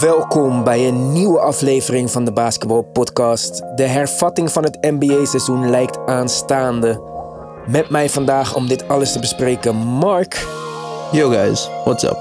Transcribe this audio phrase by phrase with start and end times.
[0.00, 3.62] Welkom bij een nieuwe aflevering van de Basketball Podcast.
[3.76, 7.00] De hervatting van het NBA-seizoen lijkt aanstaande.
[7.66, 10.46] Met mij vandaag om dit alles te bespreken, Mark
[11.12, 12.18] Yo guys, what's up?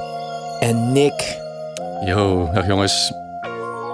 [0.60, 1.38] en Nick.
[2.06, 3.14] Yo, dag jongens.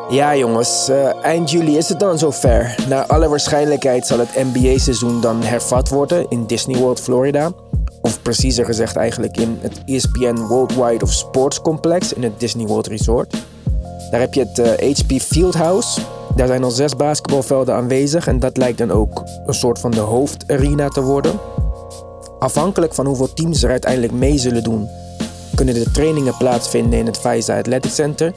[0.09, 2.75] Ja, jongens, eh, eind juli is het dan zover.
[2.89, 7.52] Naar alle waarschijnlijkheid zal het NBA-seizoen dan hervat worden in Disney World, Florida.
[8.02, 12.88] Of preciezer gezegd, eigenlijk in het ESPN Worldwide of Sports Complex in het Disney World
[12.88, 13.36] Resort.
[14.11, 16.01] Daar heb je het eh, HP Fieldhouse.
[16.36, 20.00] Daar zijn al zes basketbalvelden aanwezig en dat lijkt dan ook een soort van de
[20.00, 21.39] hoofdarena te worden.
[22.39, 24.89] Afhankelijk van hoeveel teams er uiteindelijk mee zullen doen,
[25.55, 28.33] kunnen de trainingen plaatsvinden in het Visa Athletic Center.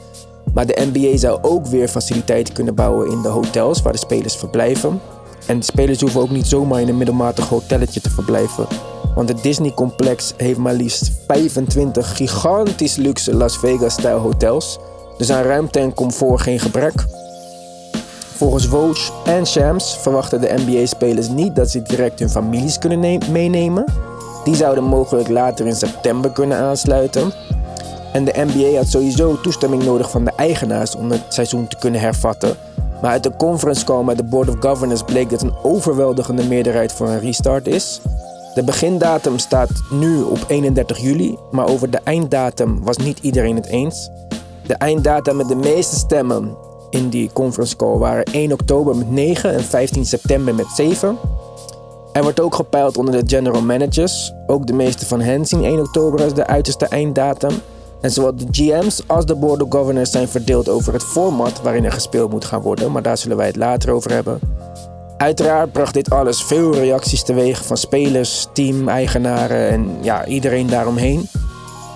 [0.53, 4.35] Maar de NBA zou ook weer faciliteiten kunnen bouwen in de hotels waar de spelers
[4.35, 5.01] verblijven.
[5.45, 8.67] En de spelers hoeven ook niet zomaar in een middelmatig hotelletje te verblijven.
[9.15, 14.79] Want het Disney-complex heeft maar liefst 25 gigantisch luxe Las Vegas-stijl hotels.
[15.19, 17.05] Dus aan ruimte en comfort geen gebrek.
[18.35, 23.17] Volgens Woj en Shams verwachten de NBA-spelers niet dat ze direct hun families kunnen ne-
[23.31, 23.85] meenemen.
[24.43, 27.31] Die zouden mogelijk later in september kunnen aansluiten.
[28.13, 32.01] En de NBA had sowieso toestemming nodig van de eigenaars om het seizoen te kunnen
[32.01, 32.55] hervatten.
[33.01, 36.91] Maar uit de conference call met de Board of Governors bleek dat een overweldigende meerderheid
[36.91, 38.01] voor een restart is.
[38.53, 43.67] De begindatum staat nu op 31 juli, maar over de einddatum was niet iedereen het
[43.67, 44.09] eens.
[44.69, 46.57] De einddatum met de meeste stemmen
[46.89, 51.17] in die conference call waren 1 oktober met 9 en 15 september met 7.
[52.13, 54.33] Er wordt ook gepeild onder de general managers.
[54.47, 57.51] Ook de meeste van hen zien 1 oktober als de uiterste einddatum.
[58.01, 61.85] En zowel de GM's als de Board of Governors zijn verdeeld over het format waarin
[61.85, 64.39] er gespeeld moet gaan worden, maar daar zullen wij het later over hebben.
[65.17, 71.29] Uiteraard bracht dit alles veel reacties teweeg van spelers, team-eigenaren en ja, iedereen daaromheen.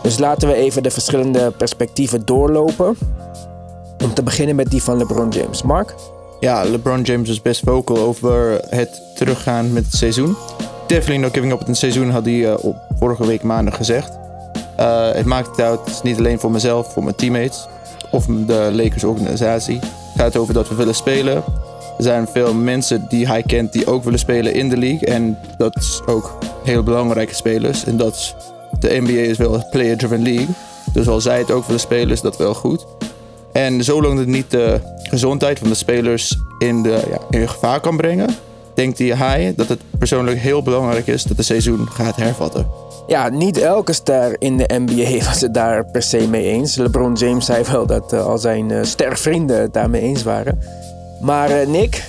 [0.04, 2.98] Dus laten we even de verschillende perspectieven doorlopen.
[4.04, 5.62] Om te beginnen met die van LeBron James.
[5.62, 5.96] Mark?
[6.40, 10.36] Ja, LeBron James is best vocal over het teruggaan met het seizoen.
[10.88, 14.18] Definitely no giving up het seizoen, had hij eh, op vorige week maandag gezegd.
[14.76, 17.68] Eh, het maakt het uit, het is niet alleen voor mezelf, voor mijn teammates
[18.12, 19.80] of de Lakers organisatie.
[19.80, 21.36] Het gaat over dat we willen spelen.
[21.98, 25.08] Er zijn veel mensen die hij kent die ook willen spelen in de league.
[25.08, 27.86] En dat is ook heel belangrijke spelers.
[27.86, 28.36] En dat is,
[28.84, 30.48] de NBA is wel een player-driven league.
[30.94, 32.86] Dus als zij het ook willen spelen, is dat wel goed.
[33.52, 37.98] En zolang het niet de gezondheid van de spelers in, de, ja, in gevaar kan
[37.98, 38.30] brengen,
[38.74, 42.68] denkt hij dat het persoonlijk heel belangrijk is dat het seizoen gaat hervatten.
[43.08, 46.76] Ja, niet elke ster in de NBA was het daar per se mee eens.
[46.76, 50.60] LeBron James zei wel dat eh, al zijn eh, stervrienden het daarmee eens waren.
[51.22, 52.04] Maar eh, Nick,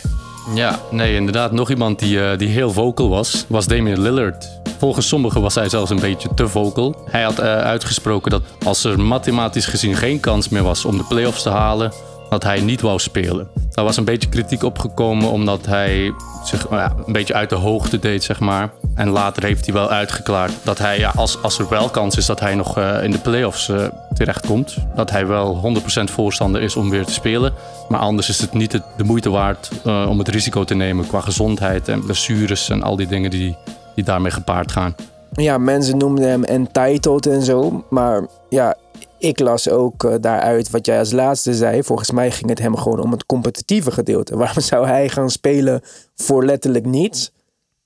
[0.55, 1.53] Ja, nee, inderdaad.
[1.53, 4.61] Nog iemand die, eh, die heel vocal was, was Damian Lillard.
[4.79, 6.97] Volgens sommigen was hij zelfs een beetje te vocal.
[7.11, 11.05] Hij had eh, uitgesproken dat als er mathematisch gezien geen kans meer was om de
[11.05, 11.93] playoffs te halen,
[12.31, 13.49] dat hij niet wou spelen.
[13.71, 17.99] Daar was een beetje kritiek opgekomen omdat hij zich nou een beetje uit de hoogte
[17.99, 18.73] deed, zeg maar.
[18.95, 22.41] En later heeft hij wel uitgeklaard dat hij, als, als er wel kans is dat
[22.41, 26.91] hij nog eh, in de playoffs eh terechtkomt, dat hij wel 100% voorstander is om
[26.91, 27.53] weer te spelen.
[27.89, 31.07] Maar anders is het niet het- de moeite waard eh, om het risico te nemen
[31.07, 33.57] qua gezondheid en blessures en al die dingen die,
[33.95, 34.95] die daarmee gepaard gaan.
[35.33, 37.85] ja, mensen noemden hem entitled en zo.
[37.91, 38.75] Maar ja,
[39.19, 41.83] ik las ook daaruit wat jij als laatste zei.
[41.83, 44.37] Volgens mij ging het hem gewoon om het competitieve gedeelte.
[44.45, 45.81] Waarom zou hij gaan spelen
[46.17, 47.33] voor letterlijk niets?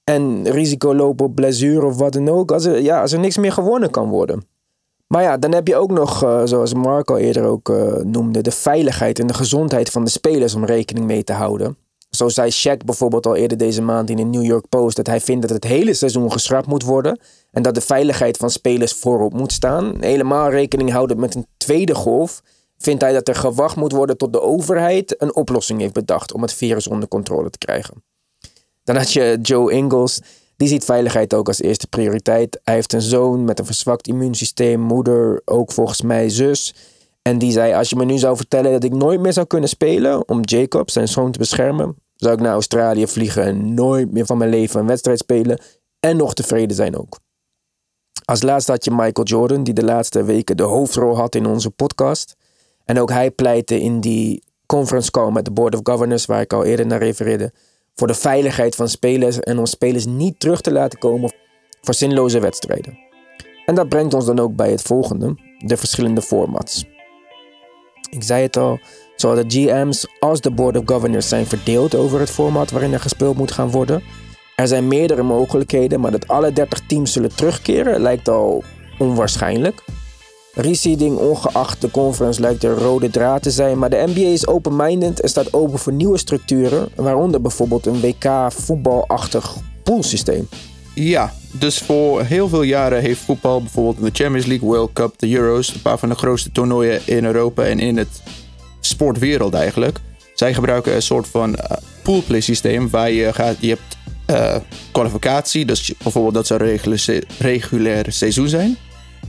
[0.08, 2.52] En risico lopen op blessure of wat dan ook.
[2.52, 4.46] Als er, ja, als er niks meer gewonnen kan worden.
[5.06, 8.50] Maar ja, dan heb je ook nog, eh, zoals Marco eerder ook eh, noemde, de
[8.50, 11.76] veiligheid en de gezondheid van de spelers om rekening mee te houden.
[12.10, 15.20] Zo zei Shaq bijvoorbeeld al eerder deze maand in de New York Post dat hij
[15.20, 17.20] vindt dat het hele seizoen geschrapt moet worden
[17.50, 19.94] en dat de veiligheid van spelers voorop moet staan.
[20.00, 22.42] Helemaal rekening houden met een tweede golf
[22.78, 26.42] vindt hij dat er gewacht moet worden tot de overheid een oplossing heeft bedacht om
[26.42, 28.07] het virus onder controle te krijgen.
[28.88, 30.20] Dan had je Joe Ingles.
[30.56, 32.60] Die ziet veiligheid ook als eerste prioriteit.
[32.64, 36.74] Hij heeft een zoon met een verzwakt immuunsysteem, moeder, ook volgens mij zus.
[37.22, 39.68] En die zei: Als je me nu zou vertellen dat ik nooit meer zou kunnen
[39.68, 44.26] spelen om Jacob, zijn zoon, te beschermen, zou ik naar Australië vliegen en nooit meer
[44.26, 45.60] van mijn leven een wedstrijd spelen.
[46.00, 47.18] En nog tevreden zijn ook.
[48.24, 51.70] Als laatste had je Michael Jordan, die de laatste weken de hoofdrol had in onze
[51.70, 52.36] podcast.
[52.84, 56.52] En ook hij pleitte in die conference call met de Board of Governors, waar ik
[56.52, 57.52] al eerder naar refereerde,
[57.98, 61.32] voor de veiligheid van spelers en om spelers niet terug te laten komen
[61.80, 62.98] voor zinloze wedstrijden.
[63.66, 66.84] En dat brengt ons dan ook bij het volgende: de verschillende formats.
[68.10, 68.78] Ik zei het al,
[69.16, 73.00] zowel de GM's als de Board of Governors zijn verdeeld over het format waarin er
[73.00, 74.02] gespeeld moet gaan worden.
[74.56, 78.62] Er zijn meerdere mogelijkheden, maar dat alle 30 teams zullen terugkeren lijkt al
[78.98, 79.84] onwaarschijnlijk.
[80.60, 85.20] Reseeding ongeacht de conference lijkt de rode draad te zijn, maar de NBA is open-minded
[85.20, 90.48] en staat open voor nieuwe structuren, waaronder bijvoorbeeld een WK-voetbalachtig poolsysteem.
[90.94, 95.34] Ja, dus voor heel veel jaren heeft voetbal bijvoorbeeld de Champions League, World Cup, de
[95.34, 98.22] Euros, een paar van de grootste toernooien in Europa en in het
[98.80, 100.00] sportwereld eigenlijk.
[100.34, 103.96] Zij gebruiken een soort van uh, poolplay systeem waar je gaat, je hebt
[104.30, 104.56] uh,
[104.92, 108.76] kwalificatie, dus bijvoorbeeld dat zou reguliere, reguliere seizoen zijn.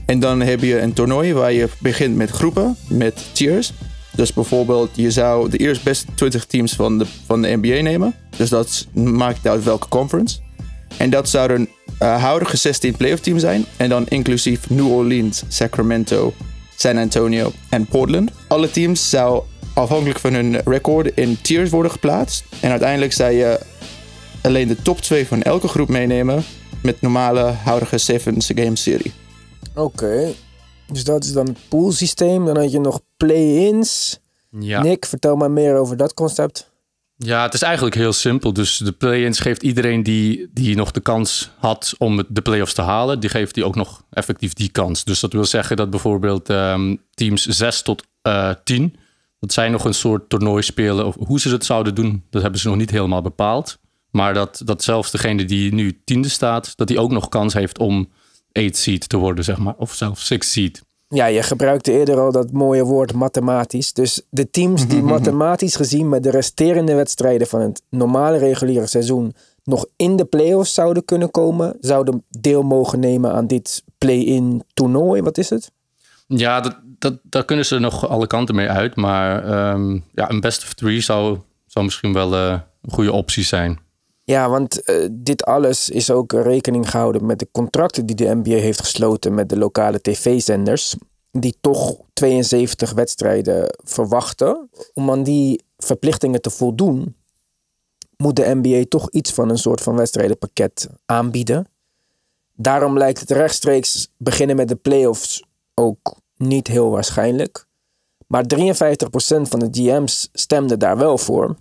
[0.09, 3.73] En dan heb je een toernooi waar je begint met groepen, met tiers.
[4.11, 8.15] Dus bijvoorbeeld, je zou de eerst beste 20 teams van de, van de NBA nemen.
[8.37, 10.39] Dus dat maakt uit welke conference.
[10.97, 11.69] En dat zou een
[12.01, 13.65] uh, huidige 16 playoff team zijn.
[13.77, 16.33] En dan inclusief New Orleans, Sacramento,
[16.75, 18.31] San Antonio en Portland.
[18.47, 22.43] Alle teams zou afhankelijk van hun record in tiers worden geplaatst.
[22.59, 23.59] En uiteindelijk zou je
[24.41, 26.43] alleen de top 2 van elke groep meenemen
[26.81, 29.13] met normale huidige 7 game serie.
[29.75, 30.33] Oké,
[30.91, 32.45] dus dat is dan het poolsysteem.
[32.45, 34.19] Dan had je nog play-ins.
[34.59, 34.81] Ja.
[34.81, 36.69] Nick, vertel maar meer over dat concept.
[37.15, 38.53] Ja, het is eigenlijk heel simpel.
[38.53, 42.81] Dus de play-ins geeft iedereen die, die nog de kans had om de play-offs te
[42.81, 45.03] halen, die geeft die ook nog effectief die kans.
[45.03, 48.95] Dus dat wil zeggen dat bijvoorbeeld um, teams 6 tot uh, 10,
[49.39, 51.05] dat zij nog een soort toernooi spelen.
[51.05, 53.77] Of hoe ze het zouden doen, dat hebben ze nog niet helemaal bepaald.
[54.11, 57.79] Maar dat, dat zelfs degene die nu tiende staat, dat die ook nog kans heeft
[57.79, 58.09] om
[58.51, 59.75] 8 seed te worden, zeg maar.
[59.77, 60.81] Of zelfs 6 seed.
[61.07, 63.93] Ja, je gebruikte eerder al dat mooie woord mathematisch.
[63.93, 69.33] Dus de teams die mathematisch gezien met de resterende wedstrijden van het normale reguliere seizoen
[69.63, 75.21] nog in de playoffs zouden kunnen komen, zouden deel mogen nemen aan dit play-in toernooi.
[75.21, 75.71] Wat is het?
[76.27, 78.95] Ja, dat, dat, daar kunnen ze nog alle kanten mee uit.
[78.95, 83.43] Maar um, ja, een best of three zou, zou misschien wel uh, een goede optie
[83.43, 83.79] zijn.
[84.29, 88.49] Ja, want uh, dit alles is ook rekening gehouden met de contracten die de NBA
[88.49, 90.95] heeft gesloten met de lokale tv-zenders.
[91.31, 94.69] Die toch 72 wedstrijden verwachten.
[94.93, 97.15] Om aan die verplichtingen te voldoen,
[98.17, 101.67] moet de NBA toch iets van een soort van wedstrijdenpakket aanbieden.
[102.53, 105.43] Daarom lijkt het rechtstreeks beginnen met de playoffs
[105.73, 107.65] ook niet heel waarschijnlijk.
[108.27, 108.57] Maar 53%
[109.41, 111.55] van de GM's stemde daar wel voor.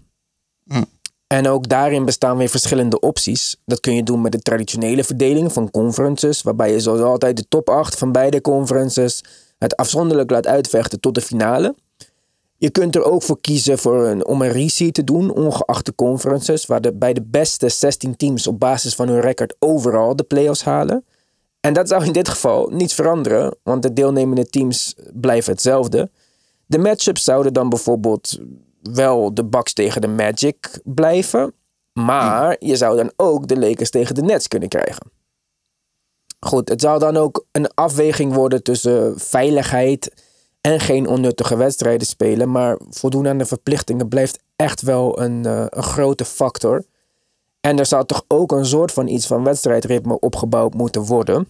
[0.64, 0.82] Hm.
[1.28, 3.56] En ook daarin bestaan weer verschillende opties.
[3.64, 7.48] Dat kun je doen met de traditionele verdeling van conferences, waarbij je zoals altijd de
[7.48, 9.24] top 8 van beide conferences
[9.58, 11.74] het afzonderlijk laat uitvechten tot de finale.
[12.56, 15.94] Je kunt er ook voor kiezen voor een, om een reseed te doen, ongeacht de
[15.94, 20.22] conferences, waar de, bij de beste 16 teams op basis van hun record overal de
[20.22, 21.04] playoffs halen.
[21.60, 26.10] En dat zou in dit geval niets veranderen, want de deelnemende teams blijven hetzelfde.
[26.66, 28.38] De matchups zouden dan bijvoorbeeld
[28.82, 31.52] wel de Bucks tegen de Magic blijven.
[31.92, 35.10] Maar je zou dan ook de Lakers tegen de Nets kunnen krijgen.
[36.40, 40.24] Goed, het zou dan ook een afweging worden tussen veiligheid
[40.60, 42.50] en geen onnuttige wedstrijden spelen.
[42.50, 46.84] Maar voldoen aan de verplichtingen blijft echt wel een, uh, een grote factor.
[47.60, 51.48] En er zou toch ook een soort van iets van wedstrijdritme opgebouwd moeten worden.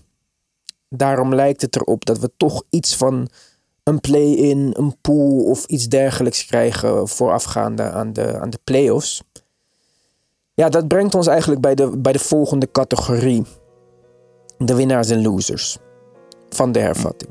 [0.88, 3.28] Daarom lijkt het erop dat we toch iets van
[3.88, 9.22] een play-in, een pool of iets dergelijks krijgen voorafgaande aan de, aan de playoffs.
[10.54, 13.42] Ja, dat brengt ons eigenlijk bij de, bij de volgende categorie.
[14.58, 15.78] De winnaars en losers
[16.48, 17.30] van de hervatting.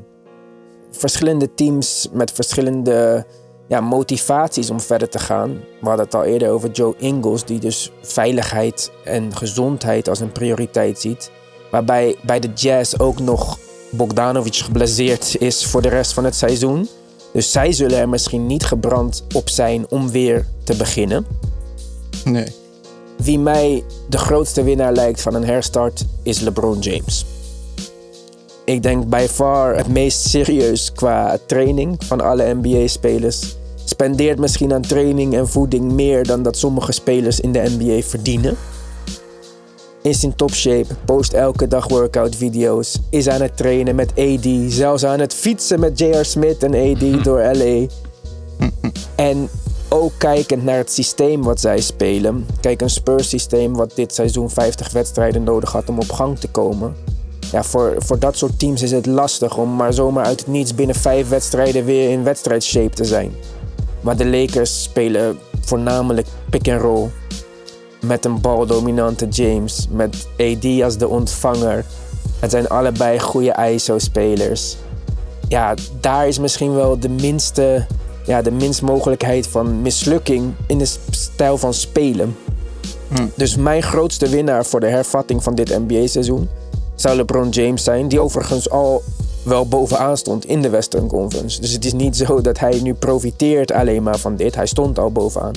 [0.90, 3.26] Verschillende teams met verschillende
[3.68, 5.50] ja, motivaties om verder te gaan.
[5.50, 10.32] We hadden het al eerder over Joe Ingles, die dus veiligheid en gezondheid als een
[10.32, 11.30] prioriteit ziet.
[11.70, 13.58] Waarbij bij de Jazz ook nog
[13.90, 16.88] Bogdanovic geblesseerd is voor de rest van het seizoen.
[17.32, 21.26] Dus zij zullen er misschien niet gebrand op zijn om weer te beginnen.
[22.24, 22.46] Nee.
[23.16, 27.26] Wie mij de grootste winnaar lijkt van een herstart is LeBron James.
[28.64, 33.56] Ik denk by far het meest serieus qua training van alle NBA-spelers.
[33.84, 38.56] Spendeert misschien aan training en voeding meer dan dat sommige spelers in de NBA verdienen
[40.02, 45.04] is in topshape, post elke dag workout video's, is aan het trainen met AD, zelfs
[45.04, 46.24] aan het fietsen met J.R.
[46.24, 47.86] Smith en AD door LA.
[49.14, 49.48] En
[49.88, 52.46] ook kijkend naar het systeem wat zij spelen.
[52.60, 56.48] Kijk, een Spurs systeem wat dit seizoen 50 wedstrijden nodig had om op gang te
[56.48, 56.94] komen.
[57.52, 60.74] Ja, voor, voor dat soort teams is het lastig om maar zomaar uit het niets
[60.74, 63.32] binnen vijf wedstrijden weer in wedstrijdshape te zijn.
[64.00, 67.08] Maar de Lakers spelen voornamelijk pick and roll
[68.00, 71.84] met een baldominante James, met AD als de ontvanger.
[72.38, 74.76] Het zijn allebei goede ISO-spelers.
[75.48, 77.86] Ja, daar is misschien wel de minste,
[78.24, 82.36] ja, de minst mogelijkheid van mislukking in de stijl van spelen.
[83.08, 83.26] Hm.
[83.34, 86.48] Dus mijn grootste winnaar voor de hervatting van dit NBA-seizoen
[86.94, 89.02] zou LeBron James zijn, die overigens al
[89.42, 91.60] wel bovenaan stond in de Western Conference.
[91.60, 94.54] Dus het is niet zo dat hij nu profiteert alleen maar van dit.
[94.54, 95.54] Hij stond al bovenaan.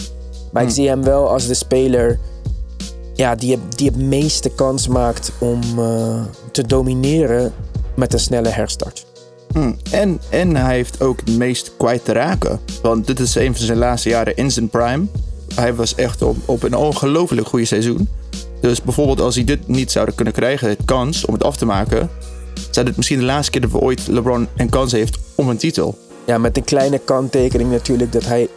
[0.51, 2.20] Maar ik zie hem wel als de speler
[3.13, 7.53] ja, die, die het meeste kans maakt om uh, te domineren
[7.96, 9.05] met een snelle herstart.
[9.53, 9.77] Hmm.
[9.91, 12.60] En, en hij heeft ook het meest kwijt te raken.
[12.81, 15.05] Want dit is een van zijn laatste jaren in zijn prime.
[15.55, 18.10] Hij was echt op, op een ongelooflijk goede seizoen.
[18.62, 21.65] Dus bijvoorbeeld als hij dit niet zouden kunnen krijgen, het kans om het af te
[21.65, 22.10] maken,
[22.72, 25.58] zou dit misschien de laatste keer dat we ooit LeBron een kans heeft om een
[25.58, 25.98] titel.
[26.25, 28.50] Ja, met een kleine kanttekening natuurlijk dat hij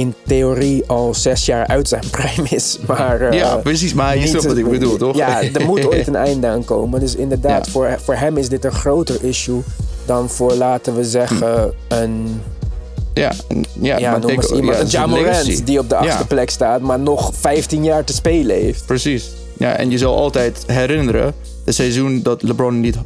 [0.00, 2.78] in theorie al zes jaar uit zijn prime is.
[2.86, 3.94] Maar, uh, ja, precies.
[3.94, 5.16] Maar je snapt wat ik bedoel, toch?
[5.16, 7.00] Ja, er moet ooit een einde aan komen.
[7.00, 9.62] Dus inderdaad, voor, voor hem is dit een groter issue
[10.06, 12.40] dan voor, laten we zeggen, een...
[13.14, 13.32] Ja,
[13.80, 17.30] ja, ja noem eens iemand, een Jamorant die op de achtste plek staat, maar nog
[17.34, 18.86] 15 jaar te spelen heeft.
[18.86, 19.30] Precies.
[19.58, 22.96] Ja, en je zal altijd herinneren het seizoen dat LeBron niet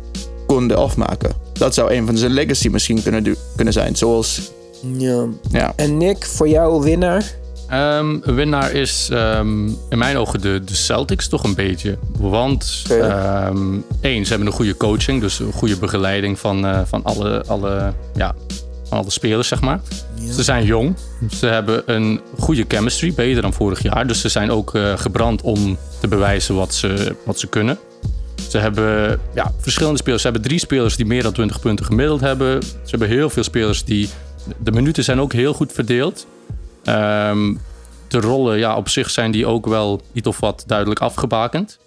[0.46, 1.30] kon afmaken.
[1.52, 3.96] Dat zou een van zijn legacy misschien kunnen, kunnen zijn.
[3.96, 4.52] Zoals
[4.92, 5.26] ja.
[5.50, 5.72] ja.
[5.76, 7.42] En Nick, voor jou winnaar?
[7.72, 11.98] Um, winnaar is um, in mijn ogen de, de Celtics toch een beetje.
[12.18, 13.46] Want okay.
[13.48, 17.44] um, één, ze hebben een goede coaching, dus een goede begeleiding van, uh, van, alle,
[17.46, 18.34] alle, ja,
[18.88, 19.80] van alle spelers, zeg maar.
[20.14, 20.32] Ja.
[20.32, 20.96] Ze zijn jong,
[21.30, 24.06] ze hebben een goede chemistry, beter dan vorig jaar.
[24.06, 27.78] Dus ze zijn ook uh, gebrand om te bewijzen wat ze, wat ze kunnen.
[28.48, 30.22] Ze hebben ja, verschillende spelers.
[30.22, 32.62] Ze hebben drie spelers die meer dan 20 punten gemiddeld hebben.
[32.62, 34.08] Ze hebben heel veel spelers die
[34.58, 36.26] de minuten zijn ook heel goed verdeeld.
[36.84, 37.60] Um,
[38.08, 41.78] de rollen, ja, op zich zijn die ook wel iets of wat duidelijk afgebakend.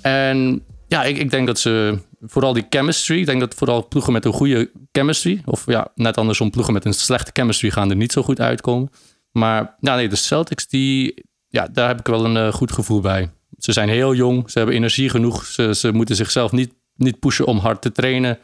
[0.00, 4.12] En ja, ik, ik denk dat ze vooral die chemistry, ik denk dat vooral ploegen
[4.12, 7.96] met een goede chemistry, of ja, net andersom, ploegen met een slechte chemistry gaan er
[7.96, 8.90] niet zo goed uitkomen.
[9.32, 13.00] Maar ja, nee, de Celtics, die, ja, daar heb ik wel een uh, goed gevoel
[13.00, 13.30] bij.
[13.58, 17.46] Ze zijn heel jong, ze hebben energie genoeg, ze, ze moeten zichzelf niet, niet pushen
[17.46, 18.38] om hard te trainen.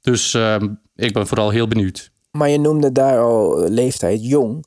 [0.00, 0.56] Dus uh,
[0.94, 2.12] ik ben vooral heel benieuwd.
[2.36, 4.64] Maar je noemde daar al leeftijd jong.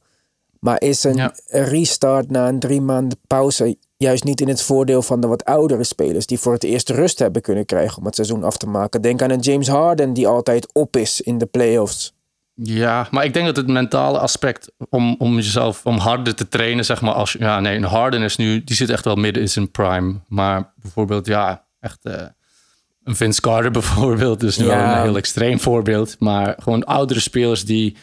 [0.60, 5.20] Maar is een restart na een drie maanden pauze juist niet in het voordeel van
[5.20, 8.44] de wat oudere spelers die voor het eerst rust hebben kunnen krijgen om het seizoen
[8.44, 9.02] af te maken?
[9.02, 12.16] Denk aan een James Harden die altijd op is in de playoffs.
[12.54, 16.86] Ja, maar ik denk dat het mentale aspect om, om jezelf om harder te trainen,
[16.86, 19.50] zeg maar, als ja, nee, een Harden is nu, die zit echt wel midden in
[19.50, 20.16] zijn prime.
[20.28, 22.00] Maar bijvoorbeeld, ja, echt.
[22.04, 22.22] Uh,
[23.08, 24.98] een Vince Carter bijvoorbeeld, dus nu ja.
[24.98, 26.16] een heel extreem voorbeeld.
[26.20, 27.96] Maar gewoon oudere spelers die,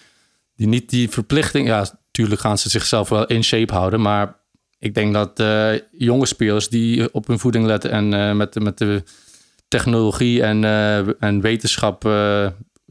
[0.56, 1.66] die niet die verplichting...
[1.66, 4.00] Ja, natuurlijk gaan ze zichzelf wel in shape houden.
[4.00, 4.36] Maar
[4.78, 7.90] ik denk dat uh, jonge spelers die op hun voeding letten...
[7.90, 9.02] en uh, met, met de
[9.68, 12.08] technologie en, uh, en wetenschap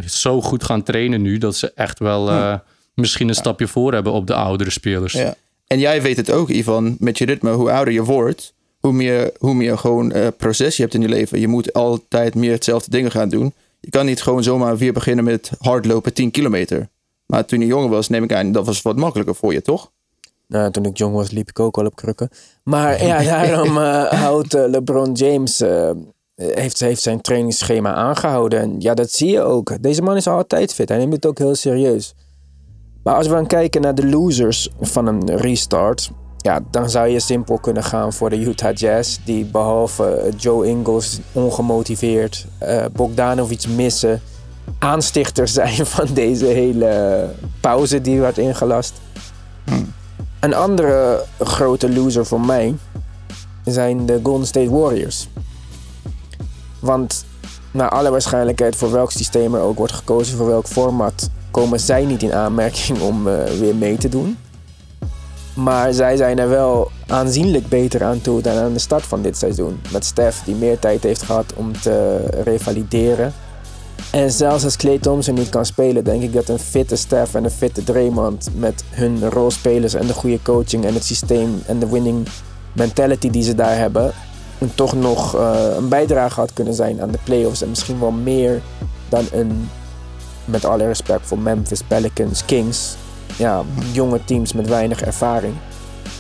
[0.06, 1.38] zo goed gaan trainen nu...
[1.38, 2.58] dat ze echt wel hm.
[2.94, 5.14] misschien een stapje voor hebben op de oudere spelers.
[5.14, 5.36] Ja.
[5.68, 8.54] En jij weet het ook, Ivan, met je ritme, hoe ouder je wordt
[8.88, 11.40] hoe meer, hoe meer gewoon uh, proces je hebt in je leven.
[11.40, 13.54] Je moet altijd meer hetzelfde dingen gaan doen.
[13.80, 16.88] Je kan niet gewoon zomaar weer beginnen met hardlopen 10 kilometer.
[17.26, 19.92] Maar toen je jonger was, neem ik aan, dat was wat makkelijker voor je, toch?
[20.48, 22.30] Nou, toen ik jong was, liep ik ook al op krukken.
[22.64, 25.64] Maar ja, daarom uh, houdt uh, LeBron James...
[26.36, 28.60] heeft, heeft zijn trainingsschema aangehouden.
[28.60, 29.84] En ja, dat zie je ook.
[29.84, 30.90] Deze man is altijd fit.
[30.90, 32.16] Hij neemt het ook heel serieus.
[33.04, 36.12] Maar als we gaan kijken naar de losers van een restart
[36.44, 39.18] ja, dan zou je simpel kunnen gaan voor de Utah Jazz.
[39.26, 44.22] Die behalve Joe Ingles ongemotiveerd, uh, Bogdanovic missen,
[44.80, 48.94] aanstichter zijn van deze hele pauze die werd ingelast.
[49.64, 49.94] Hmm.
[50.40, 52.76] Een andere grote loser voor mij
[53.66, 55.28] zijn de Golden State Warriors.
[56.80, 57.26] Want
[57.72, 62.06] naar alle waarschijnlijkheid voor welk systeem er ook wordt gekozen, voor welk format, komen zij
[62.06, 64.38] niet in aanmerking om uh, weer mee te doen.
[65.54, 69.38] Maar zij zijn er wel aanzienlijk beter aan toe dan aan de start van dit
[69.38, 69.82] seizoen.
[69.92, 73.34] Met Steph die meer tijd heeft gehad om te revalideren.
[74.12, 77.44] En zelfs als Clay Thompson niet kan spelen, denk ik dat een fitte Steph en
[77.44, 81.90] een fitte Draymond met hun rolspelers en de goede coaching en het systeem en de
[81.90, 82.28] winning
[82.74, 84.12] mentality die ze daar hebben,
[84.76, 87.62] toch nog uh, een bijdrage had kunnen zijn aan de playoffs.
[87.62, 88.62] En misschien wel meer
[89.10, 89.70] dan een,
[90.46, 92.96] met alle respect voor Memphis Pelicans, Kings
[93.38, 95.54] ja, jonge teams met weinig ervaring.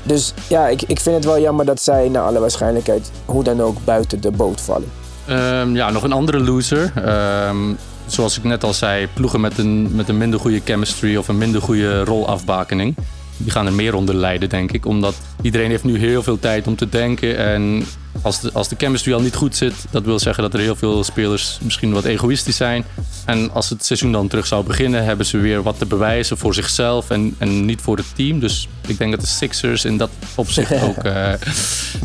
[0.03, 3.61] Dus ja, ik, ik vind het wel jammer dat zij naar alle waarschijnlijkheid hoe dan
[3.61, 4.91] ook buiten de boot vallen.
[5.29, 6.93] Um, ja, nog een andere loser.
[7.47, 11.27] Um, zoals ik net al zei, ploegen met een, met een minder goede chemistry of
[11.27, 12.95] een minder goede rolafbakening.
[13.37, 14.85] Die gaan er meer onder lijden, denk ik.
[14.85, 17.37] Omdat iedereen heeft nu heel veel tijd om te denken.
[17.37, 17.83] En
[18.23, 20.75] als de, als de chemistry al niet goed zit, dat wil zeggen dat er heel
[20.75, 22.85] veel spelers misschien wat egoïstisch zijn.
[23.25, 26.53] En als het seizoen dan terug zou beginnen, hebben ze weer wat te bewijzen voor
[26.53, 28.39] zichzelf en, en niet voor het team.
[28.39, 31.29] Dus ik denk dat de Sixers in dat opzicht ook uh,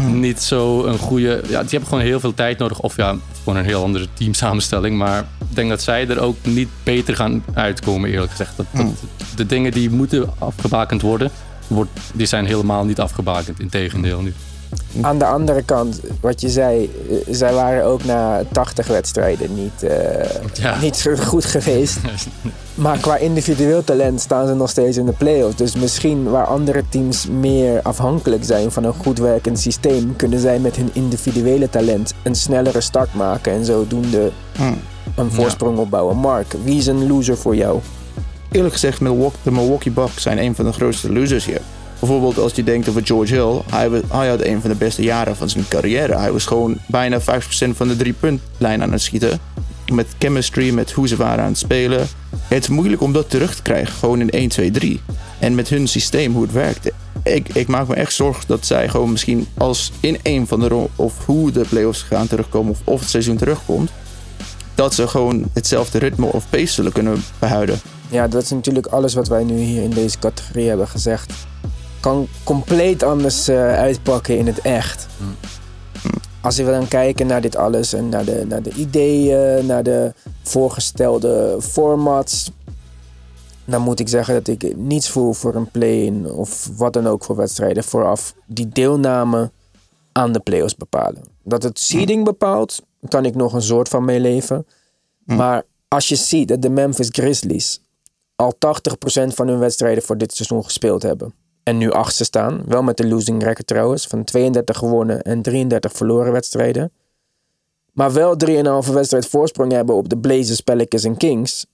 [0.07, 1.41] niet zo een goede.
[1.49, 2.79] Ja, die hebben gewoon heel veel tijd nodig.
[2.81, 4.97] Of ja, gewoon een heel andere teamsamenstelling.
[4.99, 8.53] Maar denk dat zij er ook niet beter gaan uitkomen, eerlijk gezegd.
[8.57, 8.87] Dat, dat-
[9.37, 11.31] de dingen die moeten afgebakend worden,
[11.67, 13.61] wordt, die zijn helemaal niet afgebakend.
[13.61, 14.35] Integendeel nu.
[15.01, 19.83] Aan de andere kant, wat je zei, eh, zij waren ook na 80 wedstrijden niet,
[19.83, 20.81] eh, Ja.
[20.81, 21.99] niet goed geweest.
[22.75, 25.57] Maar qua individueel talent staan ze nog steeds in de play-offs.
[25.57, 30.59] Dus misschien waar andere teams meer afhankelijk zijn van een goed werkend systeem, kunnen zij
[30.59, 34.81] met hun individuele talent een snellere start maken en zodoende Hmm.
[35.17, 36.17] een voorsprong opbouwen.
[36.17, 37.79] Mark, wie is een loser voor jou?
[38.51, 41.61] Eerlijk gezegd, Milwaukee, de Milwaukee Bucks zijn een van de grootste losers hier.
[41.99, 43.61] Bijvoorbeeld als je denkt over George Hill.
[43.71, 46.17] Hij, hij had een van de beste jaren van zijn carrière.
[46.17, 47.25] Hij was gewoon bijna 50%
[47.75, 49.41] van de drie-puntlijn aan het schieten.
[49.93, 52.07] Met chemistry, met hoe ze waren aan het spelen.
[52.43, 55.01] Het is moeilijk om dat terug te krijgen, gewoon in 1, 2, 3.
[55.39, 56.91] En met hun systeem, hoe het werkt.
[57.23, 60.87] Ik, ik maak me echt zorgen dat zij gewoon misschien als in een van de
[60.97, 63.91] of hoe de playoffs gaan terugkomen of, of het seizoen terugkomt.
[64.75, 67.81] Dat ze gewoon hetzelfde ritme of pace zullen kunnen behouden.
[68.09, 71.33] Ja, dat is natuurlijk alles wat wij nu hier in deze categorie hebben gezegd.
[72.01, 75.07] Kan compleet anders eh, uitpakken in het echt.
[76.41, 80.13] Als we dan kijken naar dit alles en naar de, naar de ideeën, naar de
[80.43, 82.51] voorgestelde formats.
[83.65, 87.25] Dan moet ik zeggen dat ik niets voel voor een play-in of wat dan ook
[87.25, 88.35] voor wedstrijden vooraf.
[88.47, 89.51] Die deelname
[90.13, 91.23] aan de play-offs bepalen.
[91.43, 94.67] Dat het seeding bepaalt, kan ik nog een soort van meeleven.
[95.25, 97.81] Maar als je ziet dat de Memphis Grizzlies
[98.37, 98.59] al 80%
[99.35, 101.35] van hun wedstrijden voor dit seizoen gespeeld hebben.
[101.69, 102.63] En nu achtste staan.
[102.67, 104.07] Wel met de losing record trouwens.
[104.07, 106.93] Van 32 gewonnen en 33 verloren wedstrijden.
[107.93, 108.35] Maar wel
[108.85, 111.67] 3,5 wedstrijd voorsprong hebben op de Blazers, Pelicans en Kings.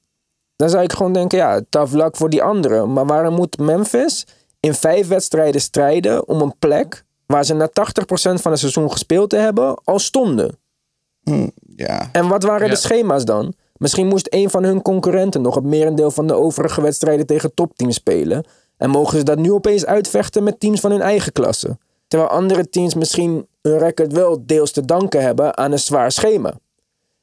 [0.56, 2.92] Dan zou ik gewoon denken, ja, tough luck voor die anderen.
[2.92, 4.26] Maar waarom moet Memphis
[4.60, 7.04] in vijf wedstrijden strijden om een plek...
[7.26, 7.72] waar ze na 80%
[8.14, 10.58] van het seizoen gespeeld te hebben, al stonden?
[11.22, 12.08] Hm, ja.
[12.12, 12.72] En wat waren Ja.
[12.72, 13.54] de schema's dan?
[13.76, 17.94] Misschien moest een van hun concurrenten nog het merendeel van de overige wedstrijden tegen topteams
[17.94, 18.44] spelen.
[18.76, 21.78] En mogen ze dat nu opeens uitvechten met teams van hun eigen klasse.
[22.08, 26.52] Terwijl andere teams misschien hun record wel deels te danken hebben aan een zwaar schema.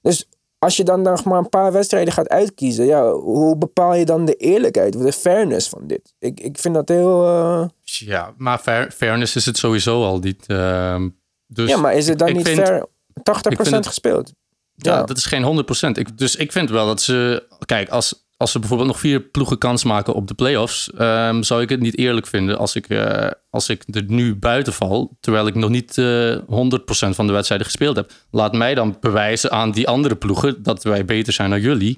[0.01, 0.27] Dus
[0.59, 4.25] als je dan nog maar een paar wedstrijden gaat uitkiezen, ja, hoe bepaal je dan
[4.25, 6.13] de eerlijkheid of de fairness van dit?
[6.19, 7.25] Ik, ik vind dat heel.
[7.25, 10.43] eh, Ja, maar fair- fairness is het sowieso al niet.
[10.47, 11.09] ehm,
[11.47, 12.85] dus ja, maar is het dan ik niet vind- fair?
[13.23, 14.31] 80% ik vind het- gespeeld.
[14.75, 15.03] Ja, Ja.
[15.03, 15.97] dat is geen 100%.
[15.97, 17.47] Ik, dus ik vind wel dat ze.
[17.65, 20.91] Kijk, als, als ze bijvoorbeeld nog vier ploegen kans maken op de playoffs.
[20.93, 24.73] ehm zou ik het niet eerlijk vinden als ik, eh, als ik er nu buiten
[24.73, 25.17] val.
[25.19, 28.11] Terwijl ik nog niet eh 100% van de wedstrijden gespeeld heb.
[28.31, 31.97] Laat mij dan bewijzen aan die andere ploegen dat wij beter zijn dan jullie.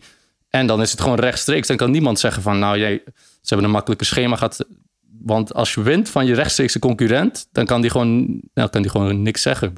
[0.49, 1.67] En dan is het gewoon rechtstreeks.
[1.67, 4.65] Dan kan niemand zeggen van nou, jij, ze hebben een makkelijke schema gehad.
[5.21, 8.91] Want als je wint van je rechtstreekse concurrent, dan kan die gewoon, nou, kan die
[8.91, 9.73] gewoon niks zeggen.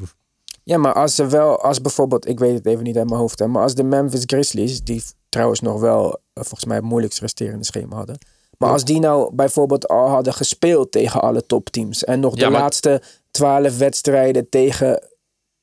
[0.63, 3.39] Ja, maar als ze wel, als bijvoorbeeld, ik weet het even niet uit mijn hoofd,
[3.39, 5.03] hè, maar als de Memphis Grizzlies, die
[5.35, 8.17] trouwens nog wel eh, volgens mij het moeilijkst resterende schema hadden.
[8.57, 12.49] Maar als die nou bijvoorbeeld al hadden gespeeld tegen alle topteams en nog de Ja,
[12.49, 15.07] maar- laatste twaalf wedstrijden tegen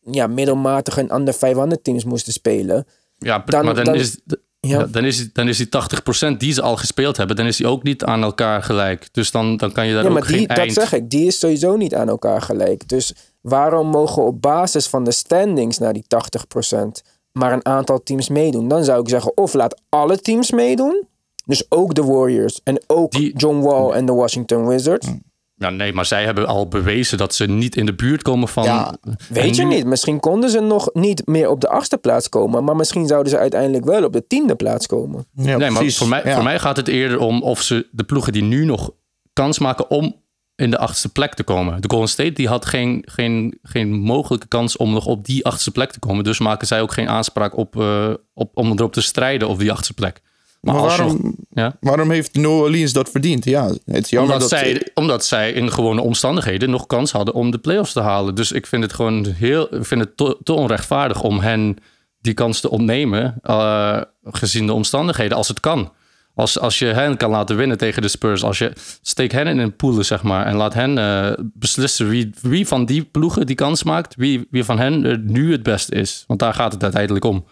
[0.01, 2.87] ja, middelmatige en under 500 teams moesten spelen.
[3.19, 4.17] Ja, Dan- maar dan, dan- is,
[4.61, 7.67] ja, dan, is, dan is die 80% die ze al gespeeld hebben, dan is die
[7.67, 9.09] ook niet aan elkaar gelijk.
[9.13, 10.73] Dus dan, dan kan je daar Ja, ook maar die, geen dat eind...
[10.73, 12.89] zeg ik, die is sowieso niet aan elkaar gelijk.
[12.89, 17.03] Dus waarom mogen op basis van de standings naar die 80%
[17.33, 18.69] maar een aantal teams meedoen?
[18.69, 21.07] Dan zou ik zeggen, of laat alle teams meedoen.
[21.45, 25.09] Dus ook de Warriors en ook Die- John Wall en de Washington Wizards.
[25.55, 28.65] Ja, nee, maar zij hebben al bewezen dat ze niet in de buurt komen van...
[28.65, 28.95] Ja,
[29.29, 32.65] Weet je nu- niet, misschien konden ze nog niet meer op de achtste plaats komen.
[32.65, 35.27] Maar misschien zouden ze uiteindelijk wel op de tiende plaats komen.
[35.33, 35.97] Ja, Nee, maar precies.
[35.99, 36.35] voor mij, Ja.
[36.35, 38.91] voor mij gaat het eerder om of ze de ploegen die nu nog
[39.33, 40.15] kans maken om
[40.63, 41.81] in de achtste plek te komen.
[41.81, 45.71] De Golden State die had geen, geen, geen mogelijke kans om nog op die achtste
[45.71, 46.25] plek te komen.
[46.25, 49.73] Dus maken zij ook geen aanspraak op, eh, op, om erop te strijden op die
[49.73, 50.21] achtste plek.
[50.61, 51.77] Maar, waarom, nog- ja?
[51.81, 53.45] waarom heeft New Orleans dat verdiend?
[53.45, 54.59] Ja, het is jammer Omdat, dat...
[54.59, 58.35] zij, omdat zij in gewone omstandigheden nog kans hadden om de play-offs te halen.
[58.35, 61.77] Dus ik vind het gewoon heel, ik vind het te, te onrechtvaardig om hen
[62.21, 63.35] die kans te ontnemen.
[63.43, 65.93] eh, gezien de omstandigheden, als het kan.
[66.35, 68.45] Als, als je hen kan laten winnen tegen de Spurs.
[68.45, 70.47] Als je steek hen in een pool, zeg maar.
[70.47, 74.15] En laat hen eh, beslissen wie, wie van die ploegen die kans maakt.
[74.15, 76.25] Wie, wie van hen er nu het beste is.
[76.27, 77.45] Want daar gaat het uiteindelijk om.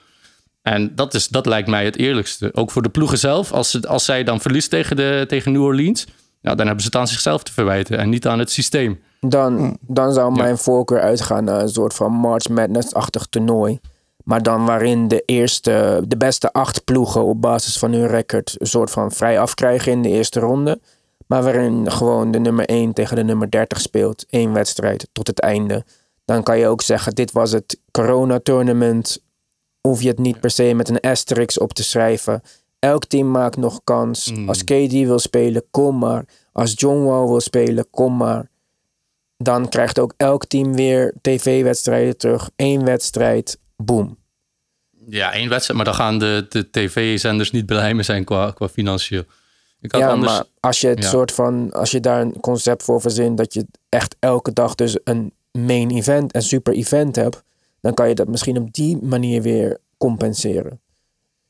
[0.63, 2.51] En dat, is, dat lijkt mij het eerlijkste.
[2.55, 3.53] Ook voor de ploegen zelf.
[3.53, 6.07] Als, ze, als zij dan verliest tegen, de, tegen New Orleans.
[6.41, 7.99] Dan hebben ze het aan zichzelf te verwijten.
[7.99, 9.01] En niet aan het systeem.
[9.21, 13.81] Dan, dan zou mijn voorkeur uitgaan naar een soort van March Madness-achtig toernooi.
[14.31, 18.67] Maar dan waarin de eerste, de beste acht ploegen op basis van hun record een
[18.67, 20.81] soort van vrij afkrijgen in de eerste ronde.
[21.27, 24.27] Maar waarin gewoon de nummer 1 tegen de nummer 30 speelt.
[24.29, 25.85] één wedstrijd tot het einde.
[26.25, 29.23] Dan kan je ook zeggen, dit was het corona-tournament.
[29.81, 32.43] hoef je het niet per se met een asterisk op te schrijven.
[32.79, 34.33] Elk team maakt nog kans.
[34.33, 34.49] Mm.
[34.49, 36.25] Als KD wil spelen, kom maar.
[36.53, 38.51] Als John Wall wil spelen, kom maar.
[39.37, 42.51] Dan krijgt ook elk team weer tv-wedstrijden terug.
[42.57, 44.19] Eén wedstrijd, boom.
[45.11, 48.69] Ja, één wedstrijd, maar dan gaan de, de tv-zenders niet blij mee zijn qua, qua
[48.69, 49.23] financieel.
[49.81, 50.33] Ik had Ja, anders...
[50.33, 51.09] maar als je het Ja.
[51.09, 54.99] soort van, als je daar een concept voor verzint dat je echt elke dag dus
[55.05, 57.43] een main event en super event hebt,
[57.81, 60.81] dan kan je dat misschien op die manier weer compenseren.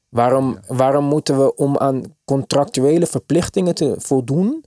[0.09, 4.65] Waarom, waarom moeten we om aan contractuele verplichtingen te voldoen,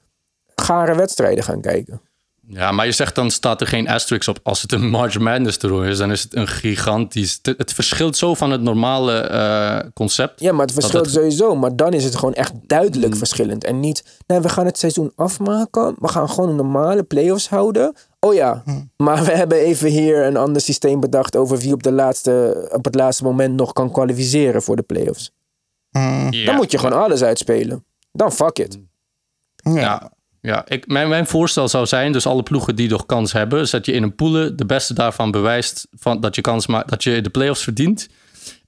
[0.55, 2.01] gare wedstrijden gaan kijken?
[2.47, 4.39] Ja, maar je zegt dan staat er geen asterisk op.
[4.43, 7.39] Als het een March Madness toernooi is, dan is het een gigantisch...
[7.41, 10.39] Het, het verschilt zo van het normale eh, concept.
[10.39, 11.55] Ja, maar het verschilt het- sowieso.
[11.55, 13.63] Maar dan is het gewoon echt duidelijk verschillend.
[13.63, 15.95] En niet, nee, we gaan het seizoen afmaken.
[15.99, 17.95] We gaan gewoon een normale play-offs houden.
[18.19, 18.63] Oh ja,
[18.97, 22.85] maar we hebben even hier een ander systeem bedacht over wie op, de laatste, op
[22.85, 25.31] het laatste moment nog kan kwalificeren voor de play-offs.
[26.29, 26.45] Ja.
[26.45, 27.85] Dan moet je gewoon alles uitspelen.
[28.11, 28.79] Dan fuck it.
[29.55, 30.11] Ja, ja
[30.65, 33.91] ik, mijn, mijn voorstel zou zijn, dus alle ploegen die nog kans hebben, zet je
[33.91, 34.55] in een poelen.
[34.55, 38.09] De beste daarvan bewijst van, dat je kans maakt, dat je de play-offs verdient.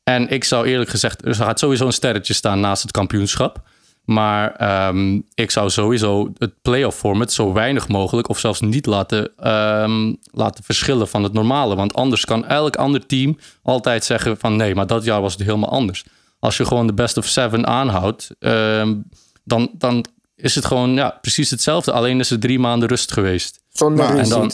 [0.04, 3.64] En ik zou eerlijk gezegd, er gaat sowieso een sterretje staan naast het kampioenschap.
[4.06, 9.32] Maar ehm, ik zou sowieso het play-off format zo weinig mogelijk of zelfs niet laten,
[9.38, 11.76] ehm, laten verschillen van het normale.
[11.76, 15.44] Want anders kan elk ander team altijd zeggen van nee, maar dat jaar was het
[15.44, 16.06] helemaal anders.
[16.40, 18.96] Als je gewoon de best of seven aanhoudt, ehm,
[19.44, 21.92] dan, dan is het gewoon ja, precies hetzelfde.
[21.92, 23.60] Alleen is er drie maanden rust geweest.
[23.70, 24.34] Zonder Maar- en reseed.
[24.34, 24.52] dan-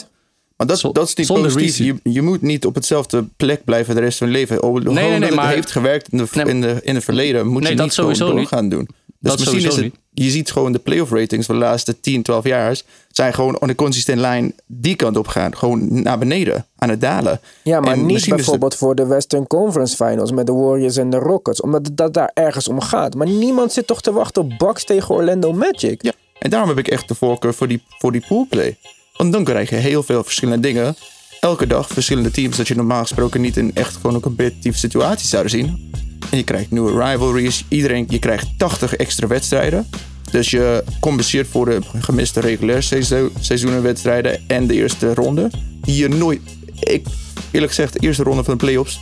[0.56, 1.76] Maar dat, Zo- dat is niet zonder positief.
[2.02, 4.62] Je, je moet niet op hetzelfde plek blijven de rest van je leven.
[4.62, 7.04] Oh, nee, nee, dat het maar- heeft gewerkt in, de, Nee, in, de, in het
[7.04, 7.46] verleden.
[7.46, 8.48] Moet Nee, je dat niet gewoon sowieso niet.
[8.50, 8.88] doorgaan doen.
[9.22, 12.22] Dus Dat misschien is het, je ziet gewoon de playoff ratings van de laatste 10,
[12.22, 15.56] 12 jaar zijn gewoon on een consistent lijn die kant op gaan.
[15.56, 17.40] Gewoon naar beneden, aan het dalen.
[17.62, 21.16] Ja, maar En niet bijvoorbeeld voor de Western Conference Finals met de Warriors en de
[21.16, 21.60] Rockets.
[21.60, 23.14] Omdat het dat daar ergens om gaat.
[23.14, 26.02] Maar niemand zit toch te wachten op Bucks tegen Orlando Magic.
[26.02, 28.76] Ja, en daarom heb ik echt de voorkeur voor die, voor die poolplay.
[29.16, 30.96] Want dan krijg je heel veel verschillende dingen.
[31.40, 35.28] Elke dag verschillende teams dat je normaal gesproken niet in echt gewoon een competitieve situatie
[35.28, 35.90] zou zien.
[36.30, 37.64] En je krijgt nieuwe rivalries.
[37.68, 39.86] Iedereen, je krijgt 80 extra wedstrijden.
[40.30, 45.50] Dus je compenseert voor de gemiste regulair seizoen- seizoenenwedstrijden en de eerste ronde.
[45.80, 46.40] Die je nooit...
[46.80, 47.06] Ik,
[47.50, 49.00] eerlijk gezegd, de eerste ronde van de playoffs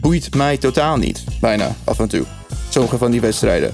[0.00, 1.24] boeit mij totaal niet.
[1.40, 2.24] Bijna, af en toe.
[2.68, 3.72] Sommige van die wedstrijden.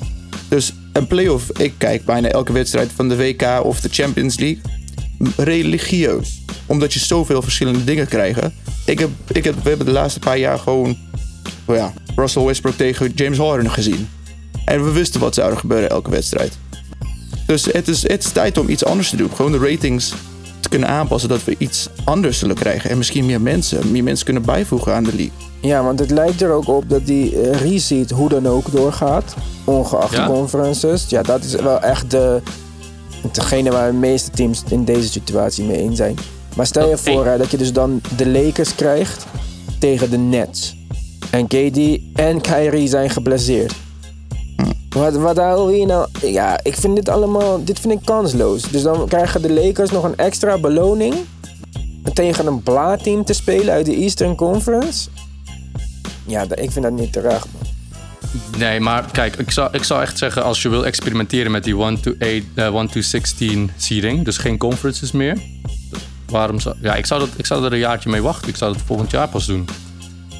[0.48, 4.60] Dus een playoff, ik kijk bijna elke wedstrijd van de WK of de Champions League.
[5.36, 6.42] Religieus.
[6.66, 8.40] Omdat je zoveel verschillende dingen krijgt.
[8.86, 10.96] Ik heb, ik heb, we hebben de laatste paar jaar gewoon
[11.66, 14.08] ja, Russell Westbrook tegen James Harden gezien.
[14.64, 16.58] En we wisten wat zou er gebeuren elke wedstrijd.
[17.46, 19.30] Dus het is, het is tijd om iets anders te doen.
[19.34, 20.14] Gewoon de ratings
[20.60, 22.90] te kunnen aanpassen dat we iets anders zullen krijgen.
[22.90, 25.32] En misschien meer mensen, meer mensen kunnen bijvoegen aan de league.
[25.60, 29.34] Ja, want het lijkt er ook op dat die eh, reseed hoe dan ook doorgaat.
[29.64, 30.26] Ongeacht Ja?
[30.26, 31.06] de conferences.
[31.08, 32.40] Ja, dat is wel echt de,
[33.32, 36.16] degene waar de meeste teams in deze situatie mee eens zijn.
[36.56, 39.26] Maar stel je voor hè, dat je dus dan de Lakers krijgt
[39.78, 40.76] tegen de Nets.
[41.30, 43.74] En KD en Kyrie zijn geblesseerd.
[44.88, 46.08] Wat, wat hou je nou?
[46.22, 48.62] Ja, ik vind dit allemaal, dit vind ik kansloos.
[48.62, 51.14] Dus dan krijgen de Lakers nog een extra beloning
[52.12, 55.08] tegen een blaadteam te spelen uit de Eastern Conference.
[56.26, 57.46] Ja, ik vind dat niet terecht.
[57.52, 57.62] man.
[58.58, 60.44] Nee, maar kijk, ik zou, ik zou echt zeggen...
[60.44, 62.20] als je wil experimenteren met die 1 to 8,
[62.54, 64.24] eh, 1 to 16 seeding...
[64.24, 65.38] dus geen conferences meer...
[66.26, 66.76] waarom zou...
[66.82, 68.48] Ja, ik zou, dat, ik zou er een jaartje mee wachten.
[68.48, 69.68] Ik zou dat volgend jaar pas doen.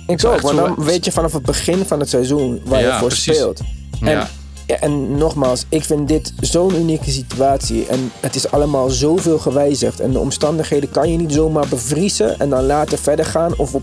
[0.09, 2.93] Ik ook, want zo- dan weet je vanaf het begin van het seizoen waar je
[2.99, 3.35] voor precies.
[3.37, 3.61] speelt.
[4.01, 4.29] En, Ja.
[4.67, 7.87] ja, en nogmaals, ik vind dit zo'n unieke situatie.
[7.87, 10.01] En het is allemaal zoveel gewijzigd.
[10.01, 13.57] En de omstandigheden kan je niet zomaar bevriezen en dan laten verder gaan.
[13.59, 13.83] Of op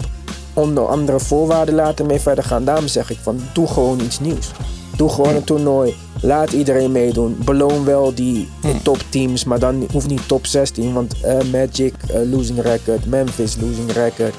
[0.53, 2.65] onder andere voorwaarden laten mee verder gaan.
[2.65, 4.51] Daarom zeg ik van, doe gewoon iets nieuws.
[4.95, 5.95] Doe gewoon een toernooi.
[6.21, 7.38] Laat iedereen meedoen.
[7.45, 8.47] Beloon wel die
[8.83, 10.93] topteams, maar dan hoeft niet top 16.
[10.93, 14.33] Want eh, Magic eh, losing record, Memphis losing record.